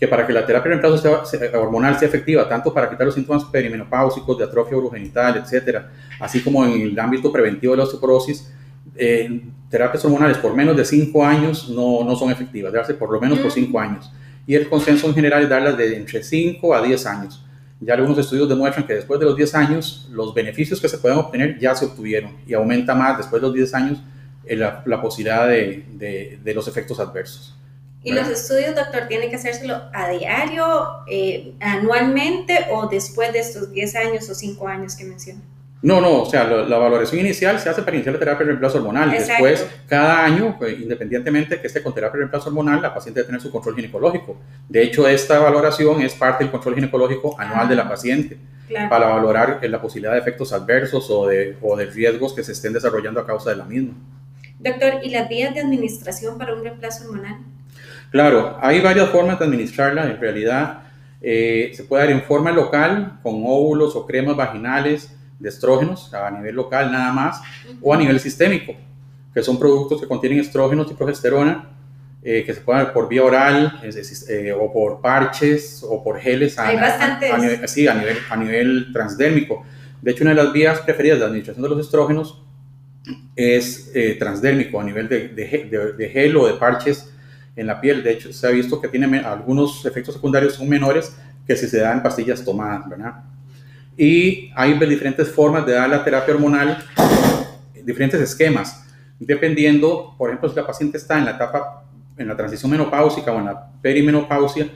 que 0.03 0.09
para 0.09 0.27
que 0.27 0.33
la 0.33 0.45
terapia 0.45 0.69
de 0.69 0.81
reemplazo 0.81 1.25
sea, 1.25 1.61
hormonal 1.61 1.97
sea 1.97 2.09
efectiva, 2.09 2.49
tanto 2.49 2.75
para 2.75 2.91
quitar 2.91 3.07
los 3.07 3.15
síntomas 3.15 3.45
perimenopáusicos, 3.45 4.37
de 4.37 4.43
atrofia 4.43 4.77
urogenital, 4.77 5.37
etcétera, 5.37 5.93
así 6.19 6.41
como 6.41 6.65
en 6.65 6.73
el 6.73 6.99
ámbito 6.99 7.31
preventivo 7.31 7.73
de 7.73 7.77
la 7.77 7.85
osteoporosis, 7.85 8.53
eh, 8.97 9.43
terapias 9.71 10.05
hormonales 10.05 10.39
por 10.39 10.57
menos 10.57 10.77
de 10.77 10.85
5 10.85 11.25
años 11.25 11.69
no, 11.69 12.03
no, 12.03 12.17
son 12.17 12.33
efectivas, 12.33 12.73
darse 12.73 12.95
por 12.95 13.13
lo 13.13 13.21
menos 13.21 13.39
por 13.39 13.53
5 13.53 13.79
años. 13.79 14.11
Y 14.45 14.57
el 14.57 14.69
consenso 14.69 15.07
en 15.07 15.15
general 15.15 15.45
es 15.45 15.49
darlas 15.49 15.79
de 15.79 15.97
entre 15.97 16.21
5 16.25 16.75
a 16.75 16.83
10 16.83 17.07
años. 17.07 17.47
Ya 17.79 17.95
algunos 17.95 18.19
estudios 18.19 18.49
demuestran 18.49 18.85
que 18.85 18.95
después 18.95 19.21
de 19.21 19.27
los 19.27 19.37
10 19.37 19.55
años, 19.55 20.09
los 20.11 20.35
beneficios 20.35 20.81
que 20.81 20.89
se 20.89 20.99
pueden 20.99 21.19
obtener 21.19 21.61
ya 21.61 21.77
se 21.77 21.85
obtuvieron 21.85 22.39
y 22.45 22.55
aumenta 22.55 22.93
más 22.97 23.19
después 23.19 23.41
de 23.41 23.47
los 23.47 23.55
10 23.55 23.75
años 23.75 24.03
eh, 24.47 24.57
la, 24.57 24.83
la 24.85 25.01
posibilidad 25.01 25.47
de, 25.47 25.85
de, 25.93 26.41
de 26.43 26.55
los 26.55 26.67
efectos 26.67 26.99
adversos. 26.99 27.55
¿Y 28.05 28.13
los 28.13 28.29
estudios, 28.29 28.75
doctor, 28.75 29.07
tiene 29.09 29.31
que 29.31 29.37
hacérselo 29.37 29.81
a 29.93 30.09
diario, 30.09 31.05
eh, 31.07 31.55
anualmente 31.61 32.67
o 32.71 32.89
después 32.89 33.33
de 33.33 33.39
estos 33.39 33.71
10 33.71 33.97
años 33.97 34.29
o 34.29 34.35
5 34.35 34.67
años 34.69 34.97
que 34.97 35.05
menciona? 35.05 35.41
No, 35.83 36.01
no, 36.01 36.23
o 36.23 36.27
sea, 36.27 36.45
la, 36.45 36.79
valoración 36.79 37.21
inicial 37.21 37.59
se 37.59 37.69
hace 37.69 37.83
para 37.83 37.97
iniciar 37.97 38.15
la 38.15 38.21
terapia 38.21 38.47
de 38.47 38.53
reemplazo 38.53 38.79
hormonal. 38.79 39.11
Después, 39.11 39.67
cada 39.89 40.25
año, 40.25 40.55
pues, 40.57 40.81
independientemente 40.81 41.61
que 41.61 41.67
esté 41.67 41.83
con 41.83 41.93
terapia 41.93 42.19
de 42.19 42.19
reemplazo 42.19 42.51
hormonal, 42.51 42.81
la 42.81 42.95
paciente 42.95 43.19
debe 43.19 43.27
tener 43.27 43.41
su 43.41 43.51
control 43.51 43.75
ginecológico. 43.75 44.37
De 44.69 44.81
hecho, 44.81 45.09
esta 45.09 45.41
valoración 45.41 46.01
es 46.01 46.15
parte 46.15 46.45
del 46.45 46.53
control 46.53 46.77
ginecológico 46.77 47.39
anual 47.39 47.69
de 47.69 47.75
la 47.75 47.83
ah, 47.83 47.89
paciente 47.89 48.39
para 48.89 49.09
valorar 49.09 49.59
la 49.61 49.83
posibilidad 49.83 50.13
de 50.13 50.21
efectos 50.21 50.53
adversos 50.53 51.11
o 51.11 51.27
de, 51.27 51.57
o 51.61 51.77
de 51.77 51.87
riesgos 51.87 52.33
que 52.33 52.45
se 52.45 52.53
estén 52.53 52.73
desarrollando 52.73 53.19
a 53.19 53.27
causa 53.27 53.51
de 53.51 53.57
la 53.57 53.65
misma. 53.65 53.95
Doctor, 54.61 55.01
¿y 55.03 55.11
las 55.11 55.29
vías 55.29 55.53
de 55.53 55.61
administración 55.61 56.39
para 56.39 56.55
un 56.55 56.63
reemplazo 56.63 57.05
hormonal? 57.05 57.41
Claro, 58.13 58.59
hay 58.61 58.81
varias 58.81 59.09
formas 59.09 59.39
de 59.39 59.47
administrarla. 59.47 60.05
En 60.05 60.21
realidad, 60.21 60.83
eh, 61.23 61.73
se 61.75 61.85
puede 61.85 62.05
dar 62.05 62.13
en 62.13 62.23
forma 62.23 62.53
local, 62.53 63.19
con 63.23 63.43
óvulos 63.45 63.97
o 63.97 64.07
cremas 64.07 64.37
vaginales 64.37 65.17
de 65.39 65.49
estrógenos 65.49 66.13
a 66.15 66.31
nivel 66.31 66.55
local 66.55 66.93
nada 66.93 67.11
más, 67.11 67.41
o 67.81 67.93
a 67.93 67.97
nivel 67.97 68.21
sistémico, 68.21 68.75
que 69.33 69.43
son 69.43 69.59
productos 69.59 70.01
que 70.01 70.07
contienen 70.07 70.39
estrógenos 70.41 70.91
y 70.91 70.95
progesterona, 70.95 71.71
eh, 72.23 72.45
que 72.45 72.53
se 72.55 72.61
pueden 72.61 72.85
dar 72.85 72.93
por 72.93 73.09
vía 73.09 73.25
oral, 73.25 73.81
eh, 73.83 74.53
o 74.53 74.73
por 74.73 75.01
parches, 75.01 75.85
o 75.89 76.05
por 76.05 76.21
geles. 76.21 76.59
Hay 76.59 76.77
a, 76.77 77.67
sí, 77.67 77.89
a 77.89 77.95
nivel, 77.95 78.19
a 78.29 78.37
nivel 78.37 78.93
transdérmico. 78.93 79.65
De 80.03 80.11
hecho, 80.11 80.23
una 80.23 80.35
de 80.35 80.43
las 80.43 80.53
vías 80.53 80.81
preferidas 80.81 81.19
de 81.19 81.25
administración 81.25 81.63
de 81.63 81.69
los 81.71 81.81
estrógenos 81.81 82.43
es 83.35 83.91
eh, 83.95 84.17
transdérmico 84.19 84.81
a 84.81 84.85
nivel 84.85 85.09
de, 85.09 85.29
de, 85.29 85.95
de, 85.97 86.09
gel 86.11 86.37
o 86.37 86.47
de 86.47 86.55
parches 86.55 87.12
en 87.57 87.67
la 87.67 87.81
piel. 87.81 88.03
De 88.03 88.13
hecho, 88.13 88.33
se 88.33 88.47
ha 88.47 88.51
visto 88.51 88.81
que 88.81 88.89
tiene 88.89 89.19
algunos 89.21 89.85
efectos 89.85 90.15
secundarios 90.15 90.55
son 90.55 90.69
menores 90.69 91.17
que 91.47 91.57
si 91.57 91.67
se 91.67 91.79
dan 91.79 92.03
pastillas 92.03 92.45
tomadas, 92.45 92.89
¿verdad? 92.89 93.25
Y 93.97 94.51
hay 94.55 94.79
diferentes 94.79 95.31
formas 95.31 95.67
de 95.67 95.73
dar 95.73 95.91
la 95.91 96.03
terapia 96.03 96.35
hormonal, 96.35 96.79
diferentes 97.85 98.21
esquemas, 98.21 98.85
dependiendo, 99.19 100.15
por 100.17 100.31
ejemplo, 100.31 100.49
si 100.49 100.57
la 100.57 100.67
paciente 100.67 100.99
está 100.99 101.19
en 101.19 101.27
la 101.27 101.33
etapa, 101.33 101.85
en 102.17 102.29
la 102.29 102.37
transición 102.37 102.71
menopáusica 102.71 103.33
o 103.33 103.39
en 103.39 103.47
la 103.47 103.71
perimenopausia 103.83 104.69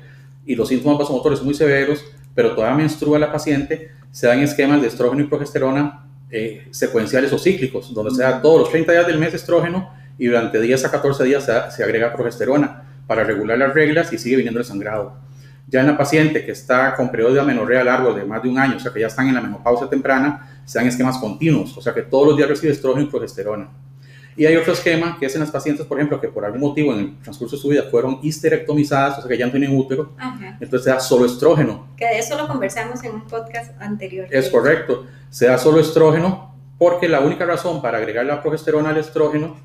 y 0.45 0.55
los 0.55 0.69
síntomas 0.69 0.99
vasomotores 0.99 1.43
muy 1.43 1.55
severos, 1.55 2.05
pero 2.35 2.55
todavía 2.55 2.77
menstrua 2.77 3.19
la 3.19 3.33
paciente, 3.33 3.91
se 4.11 4.27
dan 4.27 4.41
esquemas 4.41 4.83
de 4.83 4.89
estrógeno 4.89 5.23
y 5.23 5.27
progesterona 5.27 6.07
eh, 6.31 6.69
secuenciales 6.71 7.33
o 7.33 7.39
cíclicos, 7.39 7.95
donde 7.95 8.11
se 8.11 8.23
da 8.23 8.43
todos 8.43 8.61
los 8.61 8.71
30 8.71 8.93
días 8.93 9.07
del 9.07 9.19
mes 9.19 9.33
estrógeno 9.33 9.91
y 10.19 10.27
durante 10.27 10.61
10 10.61 10.85
a 10.85 10.91
14 10.91 11.25
días 11.25 11.45
se, 11.45 11.53
se 11.71 11.85
agrega 11.85 12.13
progesterona 12.15 12.85
para 13.07 13.25
regular 13.25 13.59
las 13.59 13.75
reglas 13.75 14.13
y 14.13 14.19
sigue 14.19 14.37
viniendo 14.37 14.61
el 14.61 14.67
sangrado. 14.67 15.15
Ya 15.69 15.81
en 15.81 15.89
la 15.89 15.97
paciente 15.97 16.45
que 16.45 16.53
está 16.53 16.95
con 16.95 17.11
periodo 17.11 17.35
de 17.35 17.41
amenorrea 17.41 17.83
largo 17.83 18.15
de 18.15 18.25
más 18.25 18.43
de 18.43 18.49
un 18.49 18.59
año, 18.59 18.77
o 18.77 18.81
sea 18.81 18.93
que 18.93 19.01
ya 19.01 19.09
están 19.09 19.29
en 19.29 19.35
la 19.35 19.41
menopausia 19.41 19.89
temprana, 19.89 20.61
se 20.65 20.79
dan 20.79 20.87
esquemas 20.87 21.19
continuos, 21.19 21.77
o 21.77 21.83
sea 21.83 21.93
que 21.93 22.03
todos 22.03 22.29
los 22.29 22.37
días 22.37 22.49
recibe 22.49 22.73
estrógeno 22.73 23.07
y 23.07 23.11
progesterona. 23.11 23.69
Y 24.37 24.45
hay 24.45 24.55
otro 24.57 24.75
esquema 24.75 25.17
que 25.19 25.27
es 25.27 25.35
en 25.35 25.41
las 25.41 25.51
pacientes, 25.51 25.87
por 25.87 25.99
ejemplo, 25.99 26.21
que 26.21 26.29
por 26.29 26.45
algún 26.45 26.61
motivo 26.61 26.93
en 26.93 26.99
el 26.99 27.19
transcurso 27.23 27.57
de 27.57 27.63
su 27.63 27.69
vida 27.69 27.85
fueron 27.91 28.19
histerectomizadas, 28.23 29.19
o 29.19 29.23
sea 29.23 29.29
que 29.29 29.39
ya 29.39 29.47
no 29.47 29.53
tienen 29.53 29.75
útero, 29.75 30.13
entonces 30.61 30.85
se 30.85 30.91
da 30.91 31.01
solo 31.01 31.25
estrógeno. 31.25 31.89
Que 31.97 32.05
de 32.05 32.19
eso 32.19 32.37
lo 32.37 32.47
conversamos 32.47 33.03
en 33.03 33.15
un 33.15 33.23
podcast 33.23 33.73
anterior. 33.81 34.29
Es 34.31 34.51
correcto, 34.51 35.07
se 35.31 35.47
da 35.47 35.57
solo 35.57 35.81
estrógeno 35.81 36.55
porque 36.79 37.09
la 37.09 37.21
única 37.21 37.47
razón 37.47 37.81
para 37.81 37.97
agregar 37.97 38.27
la 38.27 38.43
progesterona 38.43 38.91
al 38.91 38.99
estrógeno 38.99 39.57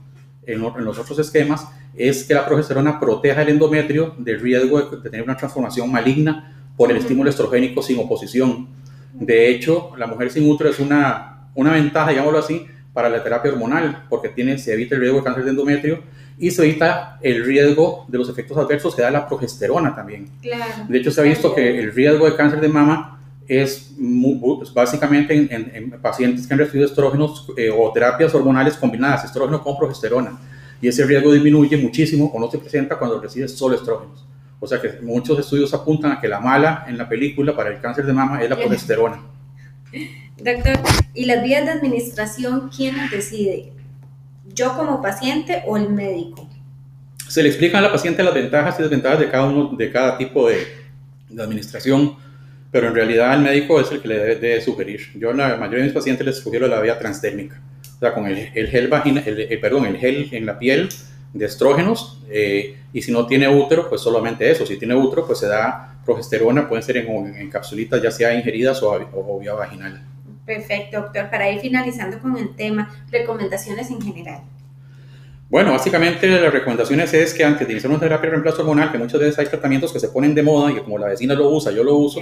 en, 0.46 0.62
los 0.62 0.98
otros 0.98 1.20
esquemas 1.20 1.68
es 1.96 2.24
que 2.24 2.34
la 2.34 2.46
progesterona 2.46 3.00
proteja 3.00 3.42
el 3.42 3.50
endometrio 3.50 4.16
del 4.18 4.40
riesgo 4.40 4.82
de, 4.82 4.98
tener 4.98 5.24
una 5.24 5.38
transformación 5.38 5.92
maligna 5.92 6.56
por 6.78 6.92
el 6.92 6.98
estímulo 6.98 7.30
estrogénico 7.30 7.82
sin 7.82 8.00
oposición. 8.00 8.68
De 9.14 9.50
hecho, 9.50 9.92
la 9.98 10.08
mujer 10.08 10.32
sin 10.32 10.50
útero 10.50 10.70
es 10.70 10.80
una, 10.80 11.50
una 11.54 11.74
ventaja, 11.74 12.12
digámoslo 12.12 12.40
así, 12.40 12.66
para 12.94 13.10
la 13.10 13.24
terapia 13.24 13.52
hormonal, 13.52 14.06
porque 14.10 14.30
tiene, 14.30 14.58
se 14.58 14.74
evita 14.74 14.96
el 14.96 15.02
riesgo 15.02 15.20
de 15.20 15.24
cáncer 15.24 15.44
de 15.46 15.52
endometrio 15.52 16.04
y 16.38 16.52
se 16.52 16.64
evita 16.64 17.20
el 17.22 17.46
riesgo 17.46 18.06
de 18.08 18.18
los 18.18 18.30
efectos 18.30 18.58
adversos 18.58 18.96
que 18.96 19.02
da 19.02 19.12
la 19.12 19.28
progesterona 19.28 19.96
también. 19.96 20.30
Claro. 20.42 20.86
De 20.90 20.98
hecho, 20.98 21.12
se 21.12 21.22
ha 21.22 21.24
visto 21.24 21.54
que 21.54 21.80
el 21.80 21.94
riesgo 21.94 22.26
de 22.26 22.36
cáncer 22.36 22.60
de 22.60 22.68
mama 22.68 23.21
es 23.48 23.94
pues, 24.58 24.74
básicamente 24.74 25.34
en, 25.34 25.92
pacientes 26.02 26.48
que 26.48 26.54
han 26.54 26.60
recibido 26.60 26.86
estrógenos 26.86 27.48
eh, 27.58 27.70
o 27.70 27.92
terapias 27.92 28.34
hormonales 28.34 28.76
combinadas, 28.76 29.26
estrógeno 29.26 29.62
con 29.64 29.78
progesterona. 29.78 30.40
Y 30.82 30.88
ese 30.88 31.06
riesgo 31.06 31.32
disminuye 31.32 31.78
muchísimo 31.78 32.32
o 32.34 32.40
no 32.40 32.50
se 32.50 32.58
presenta 32.58 32.98
cuando 32.98 33.22
recibes 33.22 33.52
solo 33.56 33.76
estrógenos. 33.76 34.26
O 34.60 34.68
sea 34.68 34.80
que 34.80 35.00
muchos 35.02 35.40
estudios 35.40 35.74
apuntan 35.74 36.12
a 36.12 36.22
que 36.22 36.28
la 36.28 36.40
mala 36.40 36.86
en 36.88 36.98
la 36.98 37.10
película 37.10 37.56
para 37.56 37.70
el 37.70 37.82
cáncer 37.82 38.06
de 38.06 38.14
mama 38.14 38.42
es 38.42 38.50
la 38.50 38.56
progesterona. 38.56 39.22
Doctor, 40.38 40.80
¿y 41.14 41.26
las 41.26 41.44
vías 41.44 41.66
de 41.66 41.72
administración 41.72 42.70
quién 42.76 42.96
decide? 43.10 43.74
¿Yo 44.54 44.76
como 44.76 45.02
paciente 45.02 45.64
o 45.68 45.78
el 45.78 45.90
médico? 45.90 46.48
Se 47.28 47.42
le 47.44 47.50
explica 47.50 47.78
a 47.78 47.82
la 47.82 47.92
paciente 47.92 48.24
las 48.24 48.34
ventajas 48.34 48.80
y 48.80 48.84
desventajas 48.84 49.20
de 49.20 49.30
cada 49.30 49.46
uno 49.46 49.76
de 49.76 49.92
cada 49.92 50.18
tipo 50.18 50.48
de, 50.48 50.68
de 51.30 51.44
administración, 51.44 52.16
pero 52.72 52.88
en 52.88 52.96
realidad 52.96 53.34
el 53.36 53.42
médico 53.42 53.80
es 53.80 53.92
el 53.92 54.02
que 54.02 54.08
le 54.08 54.18
debe 54.36 54.62
sugerir. 54.62 55.02
Yo 55.16 55.34
la 55.34 55.58
mayoría 55.58 55.80
de 55.80 55.86
mis 55.86 55.94
pacientes 55.94 56.26
les 56.26 56.38
sugiero 56.38 56.68
la 56.68 56.80
vía 56.80 56.98
transdérmica, 56.98 57.62
o 57.96 58.00
sea, 58.00 58.14
con 58.14 58.26
el, 58.26 58.50
el 58.56 58.68
gel 58.68 58.88
vagina, 58.88 59.22
el, 59.26 59.60
perdón, 59.60 59.86
el 59.86 59.98
gel 59.98 60.30
en 60.32 60.46
la 60.46 60.58
piel 60.58 60.90
de 61.34 61.46
estrógenos, 61.46 62.24
eh, 62.30 62.78
y 62.94 63.02
si 63.02 63.12
no 63.12 63.26
tiene 63.28 63.48
útero, 63.48 63.88
pues 63.90 64.02
solamente 64.02 64.50
eso. 64.50 64.66
Si 64.66 64.78
tiene 64.78 64.96
útero, 64.96 65.26
pues 65.26 65.40
se 65.40 65.48
da 65.48 66.00
progesterona, 66.06 66.68
pueden 66.68 66.84
ser 66.84 66.98
en, 66.98 67.36
en 67.36 67.50
capsulitas, 67.50 68.02
ya 68.02 68.12
sea 68.12 68.34
ingeridas 68.34 68.82
o, 68.84 68.92
o 69.14 69.40
vía 69.40 69.54
vaginal. 69.54 70.02
Perfecto, 70.46 71.02
doctor. 71.02 71.30
Para 71.30 71.50
ir 71.52 71.62
finalizando 71.62 72.20
con 72.20 72.36
el 72.38 72.56
tema, 72.56 72.90
recomendaciones 73.12 73.90
en 73.92 74.02
general. 74.02 74.42
Bueno, 75.52 75.74
básicamente 75.74 76.30
las 76.30 76.54
recomendaciones 76.54 77.14
es 77.14 77.34
que 77.34 77.44
antes 77.44 77.68
de 77.68 77.74
iniciar 77.74 77.92
una 77.92 78.00
terapia 78.00 78.28
de 78.28 78.32
reemplazo 78.32 78.62
hormonal, 78.62 78.90
que 78.90 78.98
muchas 78.98 79.20
veces 79.20 79.38
hay 79.38 79.48
tratamientos 79.48 79.92
que 79.92 80.00
se 80.00 80.08
ponen 80.08 80.34
de 80.34 80.42
moda 80.42 80.72
y 80.72 80.76
que 80.76 80.82
como 80.82 80.98
la 80.98 81.08
vecina 81.08 81.34
lo 81.34 81.50
usa, 81.50 81.74
yo 81.74 81.84
lo 81.84 81.94
uso, 81.98 82.22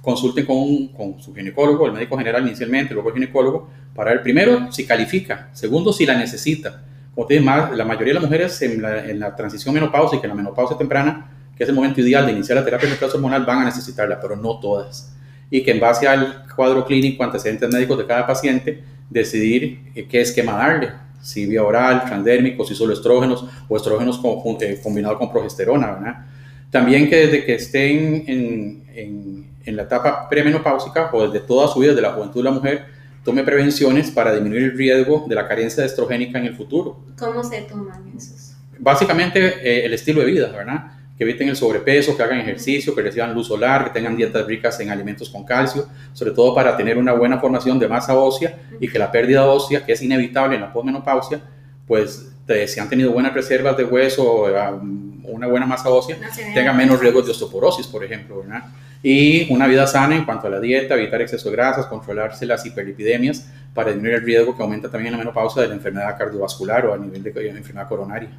consulten 0.00 0.46
con, 0.46 0.88
con, 0.88 1.20
su 1.20 1.34
ginecólogo, 1.34 1.84
el 1.84 1.92
médico 1.92 2.16
general 2.16 2.46
inicialmente, 2.46 2.94
luego 2.94 3.10
el 3.10 3.16
ginecólogo, 3.16 3.68
para 3.94 4.12
ver 4.12 4.22
primero 4.22 4.72
si 4.72 4.86
califica, 4.86 5.50
segundo 5.52 5.92
si 5.92 6.06
la 6.06 6.16
necesita. 6.16 6.82
Como 7.14 7.26
te 7.26 7.38
más, 7.40 7.76
la 7.76 7.84
mayoría 7.84 8.14
de 8.14 8.20
las 8.20 8.22
mujeres 8.22 8.62
en 8.62 8.80
la, 8.80 9.04
en 9.04 9.20
la 9.20 9.36
transición 9.36 9.74
menopáusica, 9.74 10.22
en 10.22 10.30
la 10.30 10.36
menopausia 10.36 10.78
temprana, 10.78 11.30
que 11.54 11.64
es 11.64 11.68
el 11.68 11.74
momento 11.74 12.00
ideal 12.00 12.24
de 12.24 12.32
iniciar 12.32 12.56
la 12.56 12.64
terapia 12.64 12.86
de 12.86 12.92
reemplazo 12.92 13.16
hormonal, 13.16 13.44
van 13.44 13.58
a 13.58 13.64
necesitarla, 13.66 14.18
pero 14.18 14.34
no 14.34 14.58
todas. 14.60 15.14
Y 15.50 15.62
que 15.62 15.72
en 15.72 15.80
base 15.80 16.08
al 16.08 16.46
cuadro 16.56 16.86
clínico, 16.86 17.22
antecedentes 17.22 17.70
médicos 17.70 17.98
de 17.98 18.06
cada 18.06 18.26
paciente, 18.26 18.82
decidir 19.10 19.90
eh, 19.94 20.06
qué 20.08 20.22
esquema 20.22 20.52
darle, 20.52 21.02
si 21.22 21.46
vía 21.46 21.62
oral, 21.62 22.04
transdérmico, 22.04 22.64
si 22.64 22.74
solo 22.74 22.92
estrógenos 22.92 23.46
o 23.68 23.76
estrógenos 23.76 24.18
con, 24.18 24.56
eh, 24.60 24.80
combinado 24.82 25.18
con 25.18 25.30
progesterona, 25.30 25.92
¿verdad? 25.92 26.26
También 26.70 27.08
que 27.08 27.16
desde 27.16 27.44
que 27.44 27.54
estén 27.54 28.24
en, 28.26 28.84
en, 28.94 29.46
en, 29.64 29.76
la 29.76 29.82
etapa 29.82 30.28
premenopáusica 30.28 31.10
o 31.12 31.28
desde 31.28 31.46
toda 31.46 31.68
su 31.68 31.80
vida, 31.80 31.90
desde 31.90 32.02
la 32.02 32.12
juventud 32.12 32.40
de 32.40 32.44
la 32.44 32.50
mujer, 32.50 32.84
tome 33.24 33.44
prevenciones 33.44 34.10
para 34.10 34.32
disminuir 34.32 34.64
el 34.64 34.76
riesgo 34.76 35.24
de 35.28 35.34
la 35.34 35.46
carencia 35.46 35.82
de 35.82 35.88
estrogénica 35.88 36.38
en 36.38 36.46
el 36.46 36.56
futuro. 36.56 36.98
¿Cómo 37.18 37.44
se 37.44 37.62
toman 37.62 38.12
esos? 38.16 38.54
Básicamente 38.78 39.38
eh, 39.62 39.84
el 39.84 39.94
estilo 39.94 40.20
de 40.20 40.26
vida, 40.26 40.50
¿verdad? 40.50 40.92
Que 41.22 41.30
eviten 41.30 41.48
el 41.48 41.56
sobrepeso, 41.56 42.16
que 42.16 42.22
hagan 42.22 42.40
ejercicio, 42.40 42.94
que 42.94 43.02
reciban 43.02 43.32
luz 43.32 43.46
solar, 43.46 43.84
que 43.84 43.90
tengan 43.90 44.16
dietas 44.16 44.44
ricas 44.44 44.78
en 44.80 44.90
alimentos 44.90 45.30
con 45.30 45.44
calcio, 45.44 45.86
sobre 46.12 46.32
todo 46.32 46.54
para 46.54 46.76
tener 46.76 46.98
una 46.98 47.12
buena 47.12 47.38
formación 47.38 47.78
de 47.78 47.86
masa 47.86 48.18
ósea 48.18 48.58
y 48.80 48.88
que 48.88 48.98
la 48.98 49.10
pérdida 49.10 49.46
ósea, 49.46 49.84
que 49.84 49.92
es 49.92 50.02
inevitable 50.02 50.56
en 50.56 50.62
la 50.62 50.72
posmenopausia, 50.72 51.40
pues 51.86 52.32
si 52.66 52.80
han 52.80 52.88
tenido 52.88 53.12
buenas 53.12 53.32
reservas 53.32 53.76
de 53.76 53.84
hueso, 53.84 54.44
um, 54.44 55.22
una 55.24 55.46
buena 55.46 55.64
masa 55.64 55.88
ósea, 55.90 56.16
tengan 56.54 56.76
menos 56.76 56.98
riesgos 57.00 57.24
de 57.24 57.30
osteoporosis, 57.30 57.86
por 57.86 58.04
ejemplo, 58.04 58.40
¿verdad? 58.40 58.64
Y 59.02 59.52
una 59.52 59.66
vida 59.66 59.86
sana 59.86 60.16
en 60.16 60.24
cuanto 60.24 60.48
a 60.48 60.50
la 60.50 60.60
dieta, 60.60 60.94
evitar 60.94 61.22
exceso 61.22 61.50
de 61.50 61.56
grasas, 61.56 61.86
controlarse 61.86 62.46
las 62.46 62.66
hiperlipidemias 62.66 63.48
para 63.74 63.88
disminuir 63.88 64.16
el 64.16 64.24
riesgo 64.24 64.56
que 64.56 64.62
aumenta 64.62 64.90
también 64.90 65.14
en 65.14 65.18
la 65.18 65.24
menopausia 65.24 65.62
de 65.62 65.68
la 65.68 65.74
enfermedad 65.74 66.16
cardiovascular 66.18 66.86
o 66.86 66.94
a 66.94 66.98
nivel 66.98 67.22
de 67.22 67.30
enfermedad 67.48 67.88
coronaria. 67.88 68.30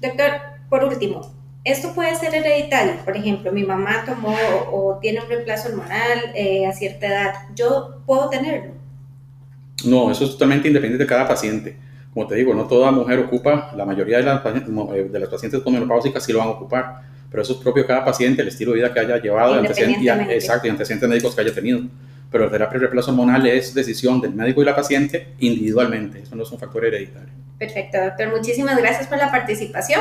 Doctor, 0.00 0.32
por 0.68 0.84
último, 0.84 1.37
esto 1.64 1.94
puede 1.94 2.14
ser 2.14 2.34
hereditario, 2.34 2.94
por 3.04 3.16
ejemplo, 3.16 3.52
mi 3.52 3.64
mamá 3.64 4.04
tomó 4.06 4.36
o, 4.72 4.98
tiene 5.00 5.20
un 5.20 5.28
reemplazo 5.28 5.68
hormonal 5.68 6.32
eh, 6.34 6.66
a 6.66 6.72
cierta 6.72 7.06
edad, 7.06 7.34
¿yo 7.54 8.00
puedo 8.06 8.28
tenerlo? 8.30 8.72
No, 9.84 10.10
eso 10.10 10.24
es 10.24 10.32
totalmente 10.32 10.68
independiente 10.68 11.04
de 11.04 11.08
cada 11.08 11.28
paciente. 11.28 11.76
Como 12.12 12.26
te 12.26 12.34
digo, 12.34 12.54
no 12.54 12.64
toda 12.64 12.90
mujer 12.90 13.20
ocupa, 13.20 13.72
la 13.76 13.84
mayoría 13.84 14.18
de 14.18 14.24
las, 14.24 14.44
eh, 14.44 15.08
de 15.10 15.18
las 15.18 15.28
pacientes 15.28 15.64
menopáusicas 15.64 16.24
sí 16.24 16.32
lo 16.32 16.38
van 16.38 16.48
a 16.48 16.52
ocupar, 16.52 17.02
pero 17.30 17.42
eso 17.42 17.52
es 17.52 17.58
propio 17.58 17.82
de 17.82 17.86
cada 17.86 18.04
paciente, 18.04 18.42
el 18.42 18.48
estilo 18.48 18.72
de 18.72 18.78
vida 18.78 18.92
que 18.92 19.00
haya 19.00 19.20
llevado, 19.20 19.54
antecedentes, 19.54 20.30
exacto, 20.30 20.66
y 20.66 20.70
antecedentes 20.70 21.08
médicos 21.08 21.34
que 21.34 21.42
haya 21.42 21.54
tenido. 21.54 21.80
Pero 22.30 22.44
la 22.44 22.50
terapia 22.50 22.74
de 22.74 22.80
reemplazo 22.80 23.10
hormonal 23.10 23.46
es 23.46 23.72
decisión 23.72 24.20
del 24.20 24.34
médico 24.34 24.62
y 24.62 24.64
la 24.64 24.74
paciente 24.74 25.28
individualmente, 25.38 26.20
eso 26.20 26.34
no 26.34 26.42
es 26.42 26.50
un 26.50 26.58
factor 26.58 26.84
hereditario. 26.84 27.28
Perfecto, 27.58 27.98
doctor. 28.00 28.30
Muchísimas 28.30 28.76
gracias 28.78 29.06
por 29.06 29.18
la 29.18 29.30
participación. 29.30 30.00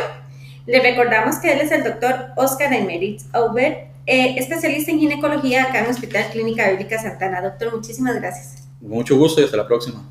Le 0.68 0.82
recordamos 0.82 1.38
que 1.38 1.54
él 1.54 1.62
es 1.62 1.72
el 1.72 1.86
doctor 1.86 2.28
Oscar 2.36 2.74
Emeritz 2.74 3.26
Auber, 3.32 3.88
eh, 4.06 4.36
especialista 4.38 4.92
en 4.92 5.00
ginecología 5.00 5.64
acá 5.64 5.80
en 5.80 5.86
el 5.86 5.92
Hospital 5.92 6.26
Clínica 6.32 6.70
Bíblica 6.70 7.02
Santana. 7.02 7.42
Doctor, 7.42 7.74
muchísimas 7.74 8.16
gracias. 8.16 8.68
Mucho 8.82 9.18
gusto 9.18 9.40
y 9.40 9.46
hasta 9.46 9.56
la 9.56 9.66
próxima. 9.66 10.04